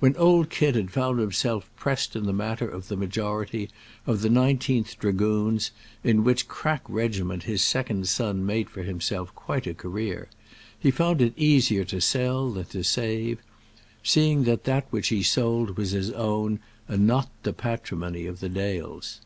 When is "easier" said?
11.36-11.84